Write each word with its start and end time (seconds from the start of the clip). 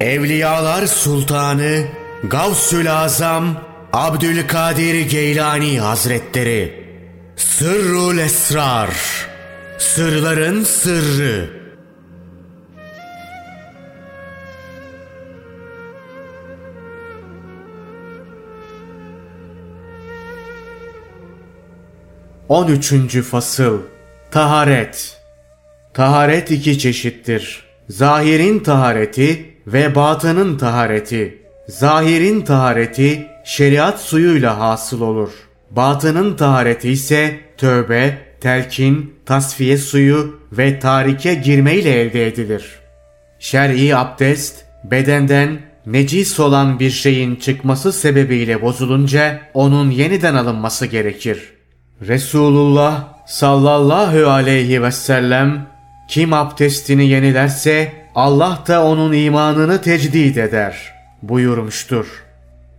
Evliyalar 0.00 0.86
Sultanı 0.86 1.84
Gavsül 2.24 2.92
Azam 2.92 3.64
Abdülkadir 3.92 5.00
Geylani 5.10 5.80
Hazretleri. 5.80 6.84
Sırrul 7.36 8.18
Esrar. 8.18 8.90
Sırların 9.78 10.64
Sırrı. 10.64 11.50
On 22.48 22.68
üçüncü 22.68 23.22
Fasıl. 23.22 23.78
Taharet. 24.30 25.16
Taharet 25.94 26.50
iki 26.50 26.78
çeşittir. 26.78 27.64
Zahirin 27.88 28.58
tahareti 28.58 29.49
ve 29.66 29.94
batının 29.94 30.58
tahareti. 30.58 31.42
Zahirin 31.68 32.40
tahareti 32.40 33.26
şeriat 33.44 34.00
suyuyla 34.00 34.58
hasıl 34.58 35.00
olur. 35.00 35.30
Batının 35.70 36.36
tahareti 36.36 36.90
ise 36.90 37.40
tövbe, 37.56 38.18
telkin, 38.40 39.14
tasfiye 39.26 39.78
suyu 39.78 40.40
ve 40.52 40.78
tarike 40.78 41.34
girmeyle 41.34 42.00
elde 42.00 42.26
edilir. 42.26 42.78
Şer'i 43.38 43.96
abdest, 43.96 44.64
bedenden 44.84 45.58
necis 45.86 46.40
olan 46.40 46.80
bir 46.80 46.90
şeyin 46.90 47.36
çıkması 47.36 47.92
sebebiyle 47.92 48.62
bozulunca 48.62 49.40
onun 49.54 49.90
yeniden 49.90 50.34
alınması 50.34 50.86
gerekir. 50.86 51.52
Resulullah 52.08 53.04
sallallahu 53.26 54.30
aleyhi 54.30 54.82
ve 54.82 54.92
sellem 54.92 55.66
kim 56.08 56.32
abdestini 56.32 57.06
yenilerse 57.08 57.92
Allah 58.14 58.64
da 58.68 58.84
onun 58.84 59.12
imanını 59.12 59.80
tecdid 59.80 60.36
eder 60.36 60.92
buyurmuştur. 61.22 62.06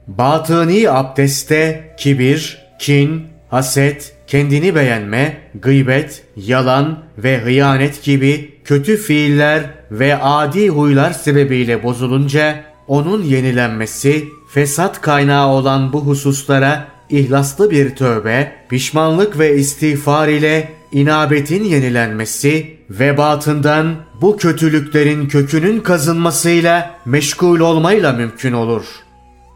Batıni 0.07 0.89
abdeste 0.89 1.93
kibir, 1.97 2.67
kin, 2.79 3.27
haset, 3.49 4.15
kendini 4.27 4.75
beğenme, 4.75 5.37
gıybet, 5.61 6.23
yalan 6.35 6.99
ve 7.17 7.37
hıyanet 7.37 8.03
gibi 8.03 8.59
kötü 8.63 8.97
fiiller 8.97 9.63
ve 9.91 10.17
adi 10.21 10.69
huylar 10.69 11.11
sebebiyle 11.11 11.83
bozulunca 11.83 12.63
onun 12.87 13.23
yenilenmesi, 13.23 14.27
fesat 14.53 15.02
kaynağı 15.02 15.47
olan 15.47 15.93
bu 15.93 16.05
hususlara 16.05 16.87
ihlaslı 17.09 17.71
bir 17.71 17.95
tövbe, 17.95 18.52
pişmanlık 18.69 19.39
ve 19.39 19.55
istiğfar 19.55 20.27
ile 20.27 20.80
inabetin 20.92 21.64
yenilenmesi 21.64 22.78
ve 22.89 23.17
batından 23.17 23.95
bu 24.22 24.38
kötülüklerin 24.38 25.28
kökünün 25.28 25.80
kazınmasıyla 25.80 26.92
meşgul 27.06 27.59
olmayla 27.59 28.14
mümkün 28.14 28.53
olur. 28.53 28.86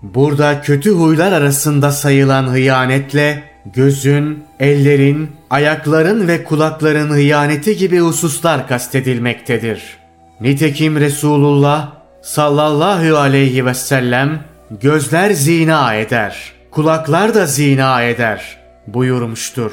Burada 0.02 0.62
kötü 0.62 0.92
huylar 0.92 1.32
arasında 1.32 1.92
sayılan 1.92 2.48
hıyanetle 2.48 3.44
gözün, 3.74 4.44
ellerin, 4.60 5.30
ayakların 5.50 6.28
ve 6.28 6.44
kulakların 6.44 7.10
hıyaneti 7.10 7.78
gibi 7.78 8.00
hususlar 8.00 8.68
kastedilmektedir. 8.68 9.98
Nitekim 10.42 11.00
Resulullah 11.00 11.92
sallallahu 12.22 13.18
aleyhi 13.18 13.66
ve 13.66 13.74
sellem 13.74 14.40
gözler 14.82 15.32
zina 15.32 15.94
eder, 15.94 16.54
kulaklar 16.72 17.36
da 17.36 17.46
zina 17.46 18.04
eder 18.04 18.58
buyurmuştur. 18.88 19.72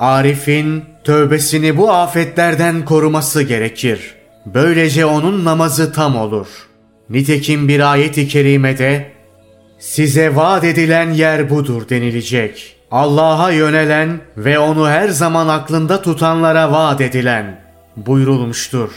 Arif'in 0.00 0.84
tövbesini 1.04 1.76
bu 1.76 1.92
afetlerden 1.92 2.84
koruması 2.84 3.42
gerekir. 3.42 4.14
Böylece 4.46 5.06
onun 5.06 5.44
namazı 5.44 5.92
tam 5.92 6.16
olur. 6.16 6.46
Nitekim 7.10 7.68
bir 7.68 7.92
ayet-i 7.92 8.28
kerimede 8.28 9.12
size 9.78 10.36
vaat 10.36 10.64
edilen 10.64 11.10
yer 11.10 11.50
budur 11.50 11.88
denilecek. 11.88 12.76
Allah'a 12.90 13.50
yönelen 13.50 14.20
ve 14.36 14.58
onu 14.58 14.88
her 14.88 15.08
zaman 15.08 15.48
aklında 15.48 16.02
tutanlara 16.02 16.72
vaat 16.72 17.00
edilen 17.00 17.60
buyurulmuştur. 17.96 18.90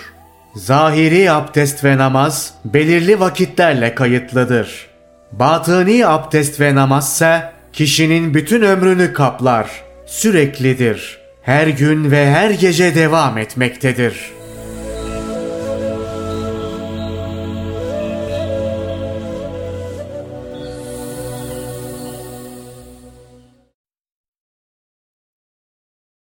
Zahiri 0.55 1.31
abdest 1.31 1.83
ve 1.83 1.97
namaz 1.97 2.53
belirli 2.65 3.19
vakitlerle 3.19 3.95
kayıtlıdır. 3.95 4.87
Batıni 5.31 6.07
abdest 6.07 6.59
ve 6.59 6.75
namazsa 6.75 7.53
kişinin 7.73 8.33
bütün 8.33 8.61
ömrünü 8.61 9.13
kaplar, 9.13 9.83
süreklidir. 10.05 11.17
Her 11.41 11.67
gün 11.67 12.11
ve 12.11 12.31
her 12.31 12.49
gece 12.49 12.95
devam 12.95 13.37
etmektedir.'' 13.37 14.42